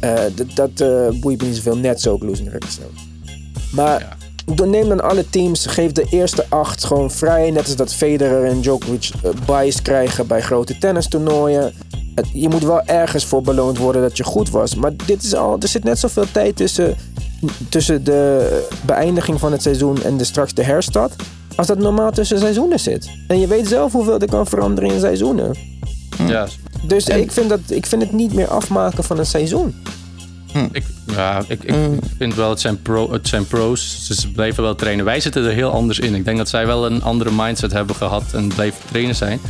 [0.00, 1.76] Eh, dat dat eh, boeit me niet zoveel.
[1.76, 2.78] Net zo ook losing record.
[3.72, 4.16] Maar
[4.54, 7.50] doe- neem dan alle teams, geef de eerste acht gewoon vrij.
[7.50, 9.10] Net als dat Federer en Djokovic
[9.46, 11.72] buys krijgen bij grote tennistoernooien.
[12.32, 14.74] Je moet wel ergens voor beloond worden dat je goed was.
[14.74, 16.96] Maar dit is al, er zit net zoveel tijd tussen,
[17.68, 21.14] tussen de beëindiging van het seizoen en de, straks de herstart.
[21.56, 23.10] Als dat normaal tussen seizoenen zit.
[23.28, 25.54] En je weet zelf hoeveel er kan veranderen in seizoenen.
[26.26, 26.48] Ja,
[26.82, 29.74] Dus ik, vind dat, ik vind het niet meer afmaken van een seizoen.
[30.72, 31.74] ik, ja, ik, ik
[32.18, 34.08] vind wel, het zijn, pro, het zijn pro's.
[34.10, 35.04] Ze blijven wel trainen.
[35.04, 36.14] Wij zitten er heel anders in.
[36.14, 39.40] Ik denk dat zij wel een andere mindset hebben gehad en blijven trainen zijn.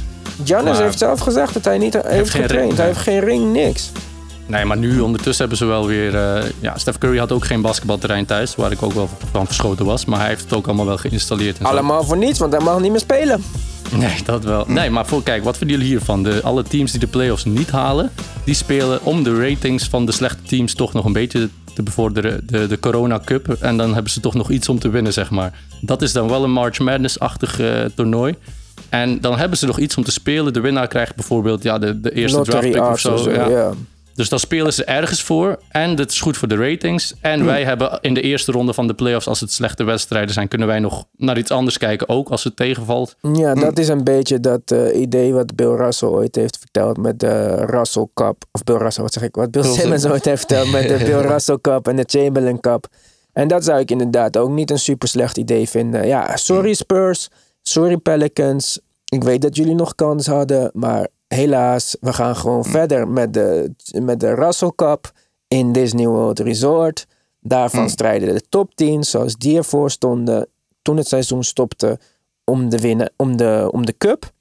[0.44, 2.50] Giannis heeft zelf gezegd dat hij niet heeft, getraind.
[2.50, 3.90] ring, hij heeft geen ring, niks.
[4.46, 6.14] Nee, maar nu ondertussen hebben ze wel weer...
[6.16, 9.84] eh, ja, Steph Curry had ook geen basketbalterrein thuis, waar ik ook wel van verschoten
[9.84, 10.04] was.
[10.04, 11.58] Maar hij heeft het ook allemaal wel geïnstalleerd.
[11.58, 11.70] En zo.
[11.70, 13.44] Allemaal voor niets, want hij mag niet meer spelen.
[13.96, 14.64] Nee, dat wel.
[14.68, 16.22] Nee, maar voor, kijk, wat vinden jullie hiervan?
[16.22, 18.10] De, alle teams die de playoffs niet halen,
[18.44, 22.40] die spelen om de ratings van de slechte teams toch nog een beetje te bevorderen.
[22.46, 23.48] De, de Corona Cup.
[23.60, 25.58] En dan hebben ze toch nog iets om te winnen, zeg maar.
[25.80, 28.34] Dat is dan wel een March Madness-achtig eh, toernooi.
[28.88, 30.52] En dan hebben ze nog iets om te spelen.
[30.52, 33.12] De winnaar krijgt bijvoorbeeld ja, de, de eerste Lottery draftpick of zo.
[33.12, 33.48] of zo, ja.
[33.48, 33.72] ja.
[34.14, 35.60] Dus dan spelen ze ergens voor.
[35.68, 37.14] En dat is goed voor de ratings.
[37.20, 40.48] En wij hebben in de eerste ronde van de playoffs, als het slechte wedstrijden zijn,
[40.48, 42.08] kunnen wij nog naar iets anders kijken.
[42.08, 43.16] Ook als het tegenvalt.
[43.32, 47.20] Ja, dat is een beetje dat eh, idee wat Bill Russell ooit heeft verteld met
[47.20, 48.44] de Russell Cup.
[48.52, 49.34] Of Bill Russell, wat zeg ik?
[49.34, 50.06] Wat Bill Simmons Simmons.
[50.06, 52.86] ooit heeft verteld met de Bill Russell Cup en de Chamberlain Cup.
[53.32, 56.06] En dat zou ik inderdaad ook niet een super slecht idee vinden.
[56.06, 57.28] Ja, sorry Spurs,
[57.62, 58.80] sorry Pelicans.
[59.04, 63.74] Ik weet dat jullie nog kans hadden, maar helaas, we gaan gewoon verder met de,
[64.02, 65.12] met de Russell Cup
[65.48, 67.06] in Disney World Resort.
[67.40, 70.46] Daarvan strijden de top 10 zoals die ervoor stonden
[70.82, 71.98] toen het seizoen stopte
[72.44, 74.32] om de, winnen, om de, om de cup.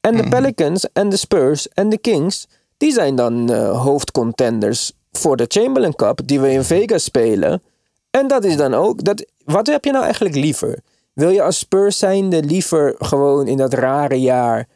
[0.00, 5.36] En de Pelicans en de Spurs en de Kings, die zijn dan eh, hoofdcontenders voor
[5.36, 7.62] de Chamberlain Cup die we in Vegas spelen.
[8.10, 10.78] En dat is dan ook, dat, wat heb je nou eigenlijk liever?
[11.12, 14.68] Wil je als Spurs zijnde liever gewoon in dat rare jaar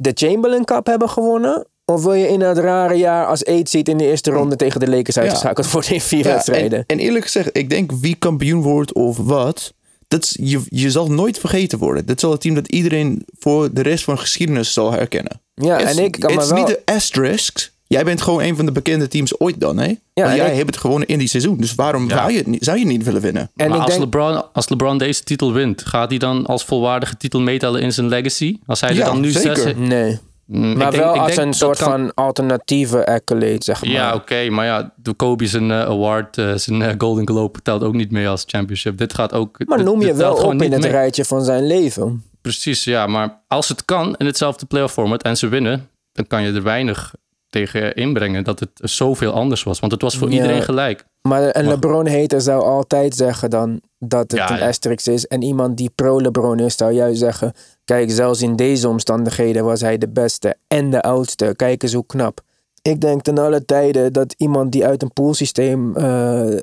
[0.00, 1.66] de Chamberlain Cup hebben gewonnen?
[1.84, 4.80] Of wil je in dat rare jaar als 8 seed in de eerste ronde tegen
[4.80, 6.78] de Lakers uitgeschakeld worden in vier Ja, wedstrijden?
[6.78, 9.74] en, en eerlijk gezegd, ik denk wie kampioen wordt of wat,
[10.08, 12.06] dat is, je, je zal nooit vergeten worden.
[12.06, 15.40] Dat zal het team dat iedereen voor de rest van de geschiedenis zal herkennen.
[15.54, 16.58] Ja, Het en is- ik kan Het me is wel...
[16.58, 17.76] niet de asterisks.
[17.88, 19.94] Jij bent gewoon een van de bekende teams ooit dan, hè?
[20.14, 21.56] Ja, jij ik- hebt het gewonnen in die seizoen.
[21.56, 22.16] Dus waarom Ja.
[22.16, 23.50] zou, je het niet, zou je het niet willen winnen?
[23.56, 27.16] En maar als, denk, LeBron, als LeBron deze titel wint, gaat hij dan als volwaardige
[27.16, 28.58] titel meetellen in zijn legacy?
[28.66, 29.56] Als hij er Ja, dan nu zeker.
[29.56, 29.72] zes...
[29.76, 30.18] nee.
[30.46, 33.90] Mm, Maar denk- wel als een soort kan- van alternatieve accolade, zeg maar.
[33.92, 37.82] Ja, oké, maar ja, de Kobe zijn eh, award, eh, zijn eh, Golden Globe telt
[37.82, 38.98] ook niet mee als championship.
[38.98, 39.58] Dit gaat ook.
[39.66, 40.90] maar dit- noem je wel telt gewoon op in het mee.
[40.90, 42.22] rijtje van zijn leven.
[42.40, 46.42] Precies, ja, maar als het kan in hetzelfde playoff format en ze winnen, dan kan
[46.42, 47.14] je er weinig
[47.50, 49.80] tegen inbrengen dat het zoveel anders was.
[49.80, 50.34] Want het was voor Ja.
[50.34, 51.04] iedereen gelijk.
[51.22, 54.68] Maar een LeBron-hater zou altijd zeggen dan dat het Ja, een ja.
[54.68, 55.26] asterisk is.
[55.26, 57.52] En iemand die pro-LeBron is, zou juist zeggen...
[57.84, 61.52] Kijk, zelfs in deze omstandigheden was hij de beste en de oudste.
[61.56, 62.40] Kijk eens hoe knap.
[62.82, 66.56] Ik denk ten alle tijden dat iemand die uit een poolsysteem eh,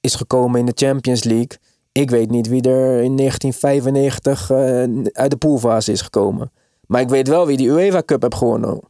[0.00, 1.58] is gekomen in de Champions League...
[1.92, 4.56] Ik weet niet wie er in 1995 eh,
[5.12, 6.52] uit de poolfase is gekomen.
[6.86, 8.80] Maar ik weet wel wie die UEFA Cup heeft gewonnen.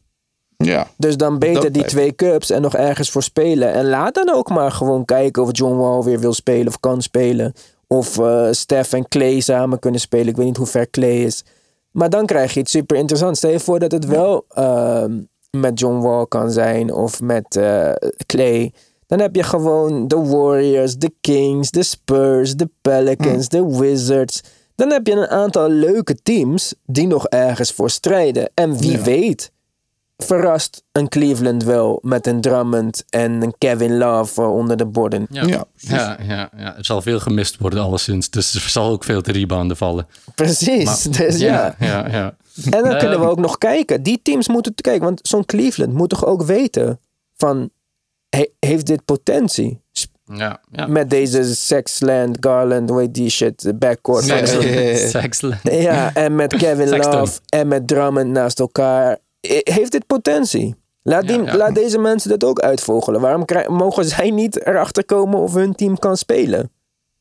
[0.64, 0.86] Ja.
[0.96, 1.90] Dus dan beter Dat die blijft.
[1.90, 3.72] twee cups en nog ergens voor spelen.
[3.72, 7.02] En laat dan ook maar gewoon kijken of John Wall weer wil spelen of kan
[7.02, 7.52] spelen.
[7.86, 10.26] Of eh Steph en Clay samen kunnen spelen.
[10.28, 11.44] Ik weet niet hoe ver Clay is.
[11.90, 13.38] Maar dan krijg je iets super interessants.
[13.38, 15.18] Stel je voor dat het wel ehm,
[15.50, 17.90] met John Wall kan zijn of met eh,
[18.26, 18.72] Clay.
[19.06, 24.40] Dan heb je gewoon de Warriors, de Kings, de Spurs, de Pelicans, de Wizards.
[24.74, 28.50] Dan heb je een aantal leuke teams die nog ergens voor strijden.
[28.54, 29.02] En wie Ja.
[29.02, 29.52] weet
[30.16, 35.26] verrast een Cleveland wel met een Drummond en een Kevin Love onder de borden.
[35.30, 38.30] Ja, Ja, ja, ja, ja, er zal veel gemist worden alleszins.
[38.30, 40.06] Dus er zal ook veel te rebounden vallen.
[40.34, 41.02] Precies.
[41.18, 41.74] dus ja.
[41.78, 42.36] ja, ja.
[42.70, 44.02] En dan kunnen we ook nog kijken.
[44.02, 45.04] Die teams moeten kijken.
[45.04, 47.00] Want zo'n Cleveland moet toch ook weten
[47.36, 47.70] van...
[48.28, 49.80] he- heeft dit potentie?
[50.34, 50.86] Ja, ja.
[50.86, 54.24] Met deze Sexland, Garland, hoe heet die shit, de backcourt.
[55.10, 55.56] Sexland.
[55.62, 56.88] Ja, en met Kevin.
[56.88, 59.18] Love en met Drummond naast elkaar.
[59.46, 60.74] I- Heeft dit potentie?
[61.02, 61.56] Laat, die, Ja, ja.
[61.56, 63.20] laat deze mensen dat ook uitvogelen.
[63.20, 63.44] Waarom
[63.76, 66.70] mogen zij niet erachter komen of hun team kan spelen?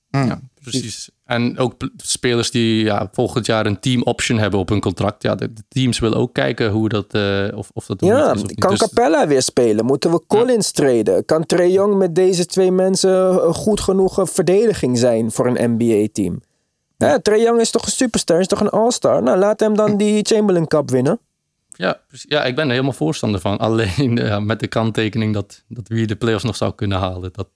[0.10, 1.10] Ja, precies.
[1.25, 5.23] En ook spelers die ja, volgend jaar een team option hebben op hun contract.
[5.23, 8.41] Ja, de, de teams willen ook kijken hoe dat, eh, of, of dat Ja, is
[8.41, 9.86] of kan Dus- Capella weer spelen?
[9.86, 11.25] Moeten we Collins treden?
[11.25, 15.71] Kan Trae Young met deze twee mensen een goed genoeg een verdediging zijn voor een
[15.77, 16.41] NBA-team?
[16.97, 17.19] Ja.
[17.19, 19.23] Trae Young is toch een superstar, is toch een all-star?
[19.23, 21.19] Nou, laat hem dan die Chamberlain Cup winnen.
[21.82, 23.58] Ja, ja, ik ben er helemaal voorstander van.
[23.67, 27.30] Alleen ja, met de kanttekening dat, dat wie de playoffs nog zou kunnen halen.
[27.34, 27.48] Dat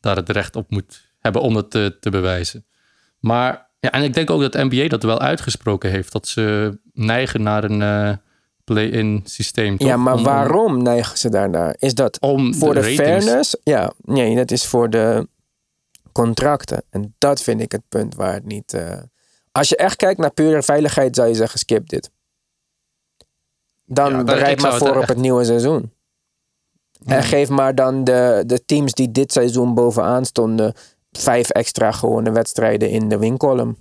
[0.00, 2.66] daar het recht op moet hebben om het te, te bewijzen.
[3.18, 6.12] Maar ja, en ik denk ook dat de NBA dat wel uitgesproken heeft.
[6.12, 8.16] Dat ze neigen naar een eh,
[8.64, 9.76] play-in systeem.
[9.76, 9.88] toch?
[9.88, 11.76] Ja, maar Om- waarom neigen ze daarnaar?
[11.78, 13.56] Is dat Om voor de, fairness?
[13.62, 15.28] Ja, nee, dat is voor de
[16.12, 16.82] contracten.
[16.90, 18.72] En dat vind ik het punt waar het niet...
[18.74, 18.96] eh,
[19.52, 22.10] Als je echt kijkt naar pure veiligheid, zou je zeggen, skip dit.
[23.88, 25.92] Dan Ja, bereid maar het voor op het nieuwe seizoen.
[27.04, 30.74] En geef maar dan de, de teams die dit seizoen bovenaan stonden...
[31.12, 33.76] vijf extra gewone wedstrijden in de wincolumn.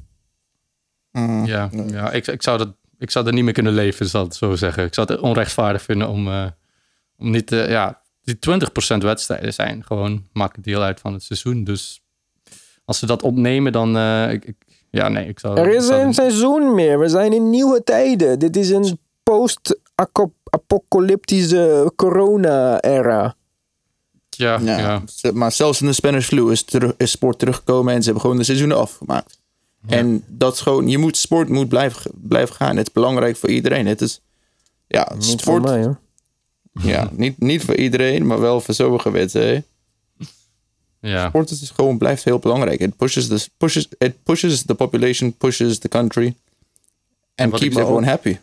[1.12, 1.46] Mm.
[1.46, 4.34] Ja, ja ik, ik, zou dat, ik zou er niet meer kunnen leven, zal ik
[4.34, 4.84] zo zeggen.
[4.86, 6.46] Ik zou het onrechtvaardig vinden om, eh,
[7.18, 7.52] om niet...
[7.52, 8.36] eh, ja, die
[8.94, 11.64] 20% wedstrijden zijn gewoon, maken deel uit van het seizoen.
[11.64, 12.02] Dus
[12.86, 13.98] als ze dat opnemen, dan.
[13.98, 15.58] eh, ik, ik- ja, nee, ik zou.
[15.60, 17.00] Er is zou- een seizoen meer.
[17.00, 18.40] We zijn in nieuwe tijden.
[18.40, 19.00] Dit is een
[20.06, 23.36] post-apocalyptische corona-era.
[24.30, 25.04] Ja, ja.
[25.34, 26.66] Maar zelfs in de Spanish flu is,
[26.98, 29.40] sport teruggekomen en ze hebben gewoon de seizoenen afgemaakt.
[29.88, 32.78] En dat is gewoon, je moet, sport moet blijven, blijven gaan.
[32.78, 33.86] Het is belangrijk voor iedereen.
[33.88, 34.22] Het is,
[34.88, 36.00] ja, Niet voor sport, mij hoor.
[36.94, 39.42] ja, niet, niet voor iedereen, maar wel voor sommige mensen.
[39.48, 39.62] hè.
[41.00, 41.28] ja.
[41.28, 42.80] Sport is gewoon, blijft heel belangrijk.
[42.80, 46.26] Het pushes, the, pushes, it pushes the population, pushes the country.
[47.36, 48.38] Ik keeps everyone ook- happy.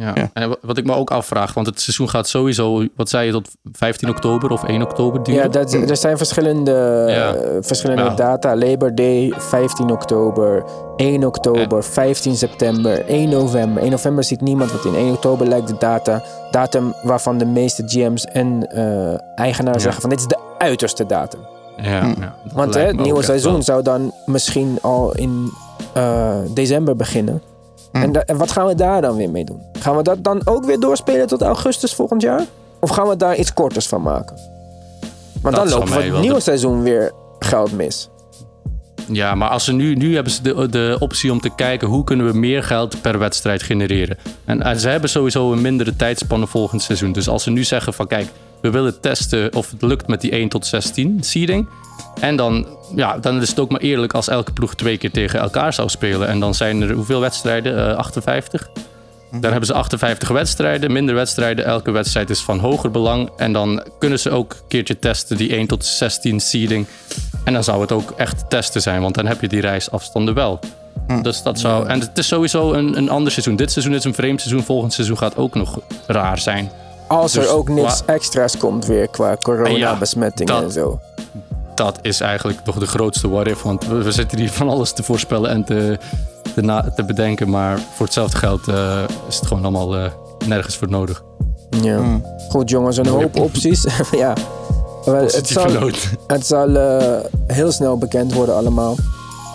[0.00, 0.12] Ja.
[0.14, 0.30] Ja.
[0.32, 3.48] En wat- ik me ook afvraag, want het seizoen gaat sowieso, wat zei je, tot
[3.72, 5.42] 15 oktober of 1 oktober duren?
[5.42, 7.34] Ja, dat, er zijn verschillende, Ja.
[7.34, 8.14] eh, verschillende Ja.
[8.14, 8.56] data.
[8.56, 10.64] Labor Day, 15 oktober,
[10.96, 13.82] 1 oktober, 15 september, 1 november.
[13.82, 14.94] 1 november ziet niemand wat in.
[14.94, 20.10] 1 oktober lijkt de data, datum waarvan de meeste GM's en eh, eigenaren zeggen van
[20.10, 21.40] dit is de uiterste datum.
[21.76, 23.62] ja, ja, dat Want hè, het nieuwe seizoen wel.
[23.62, 25.50] zou dan misschien al in
[25.92, 27.42] eh, december beginnen.
[27.92, 28.14] Hm.
[28.26, 29.62] En, wat gaan we daar dan weer mee doen?
[29.80, 32.44] Gaan we dat dan ook weer doorspelen tot augustus volgend jaar?
[32.80, 34.36] Of gaan we daar iets korters van maken?
[35.42, 38.08] Want Dat dan lopen we het nieuwe de- seizoen weer geld mis.
[39.12, 42.04] Ja, maar als ze nu, nu hebben ze de, de optie om te kijken hoe
[42.04, 44.18] kunnen we meer geld per wedstrijd genereren.
[44.44, 47.12] En, en ze hebben sowieso een mindere tijdspanne volgend seizoen.
[47.12, 48.28] Dus als ze nu zeggen van kijk,
[48.60, 51.68] we willen testen of het lukt met die 1 tot 16 seeding.
[52.20, 55.40] En dan, ja, dan is het ook maar eerlijk als elke ploeg twee keer tegen
[55.40, 56.28] elkaar zou spelen.
[56.28, 57.88] En dan zijn er hoeveel wedstrijden?
[57.88, 58.70] Eh, 58?
[59.30, 61.64] Dan hebben ze 58 wedstrijden, minder wedstrijden.
[61.64, 63.30] Elke wedstrijd is van hoger belang.
[63.36, 66.86] En dan kunnen ze ook een keertje testen, die 1 tot 16 seeding.
[67.44, 70.60] En dan zou het ook echt testen zijn, want dan heb je die reisafstanden wel.
[71.22, 71.86] Dus dat zou.
[71.86, 73.56] En het is sowieso een, een ander seizoen.
[73.56, 74.64] Dit seizoen is een vreemd seizoen.
[74.64, 76.70] Volgend seizoen gaat ook nog raar zijn.
[77.08, 81.00] Als Dus er ook niks extra's komt weer qua coronabesmettingen dat- en zo.
[81.74, 83.62] Dat is eigenlijk toch de grootste what-if.
[83.62, 85.98] Want we, we zitten hier van alles te voorspellen en te,
[86.54, 87.50] te, na- te bedenken.
[87.50, 90.10] Maar voor hetzelfde geld eh, is het gewoon allemaal eh,
[90.46, 91.22] nergens voor nodig.
[91.82, 92.20] Ja.
[92.48, 93.86] Goed jongens, een hoop opties.
[94.10, 94.32] ja.
[95.32, 95.62] Het zal,
[96.26, 98.96] het zal eh, heel snel bekend worden allemaal.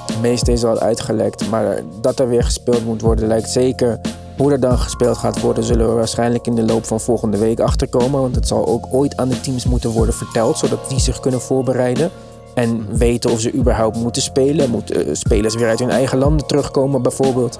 [0.07, 1.49] Het meeste is al uitgelekt.
[1.49, 3.99] Maar dat er weer gespeeld moet worden lijkt zeker.
[4.37, 7.59] Hoe er dan gespeeld gaat worden, zullen we waarschijnlijk in de loop van volgende week
[7.59, 8.21] achterkomen.
[8.21, 11.41] Want het zal ook ooit aan de teams moeten worden verteld, zodat die zich kunnen
[11.41, 12.11] voorbereiden.
[12.53, 14.69] En weten of ze überhaupt moeten spelen.
[14.69, 17.59] Moeten eh, spelers weer uit hun eigen landen terugkomen, bijvoorbeeld?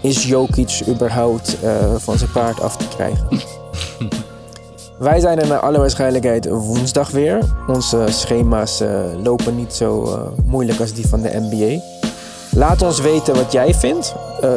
[0.00, 3.28] Is Jokic überhaupt eh, van zijn paard af te krijgen?
[4.98, 7.38] Wij zijn er naar alle waarschijnlijkheid woensdag weer.
[7.66, 11.82] Onze schema's eh, lopen niet zo moeilijk als die van de NBA.
[12.50, 14.14] Laat ons weten wat jij vindt.
[14.44, 14.50] Eh,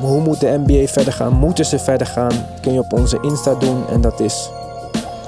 [0.00, 1.32] hoe moet de NBA verder gaan?
[1.32, 2.28] Moeten ze verder gaan?
[2.28, 4.50] Dat kun je op onze Insta doen en dat is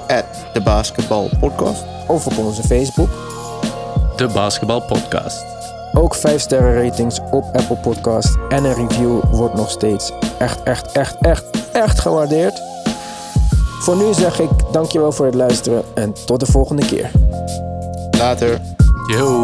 [0.07, 1.83] At the Basketball Podcast.
[2.07, 3.09] of op onze Facebook.
[4.15, 5.45] De Basketbal Podcast.
[5.93, 10.91] Ook 5 sterren ratings op Apple Podcast en een review wordt nog steeds echt, echt,
[10.91, 12.61] echt, echt, echt gewaardeerd.
[13.79, 17.11] Voor nu zeg ik dankjewel voor het luisteren en tot de volgende keer.
[18.17, 18.59] Later.
[19.11, 19.43] Yo.